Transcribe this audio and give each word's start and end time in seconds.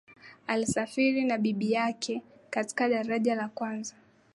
alisafiri 0.47 1.25
na 1.25 1.37
bibi 1.37 1.71
yake 1.71 2.21
katika 2.49 2.89
daraja 2.89 3.35
la 3.35 3.47
kwanza 3.49 3.95